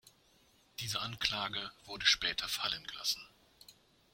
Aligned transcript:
Diese 0.79 0.99
Anklage 0.99 1.59
wurde 1.85 2.07
später 2.07 2.47
fallengelassen. 2.49 3.21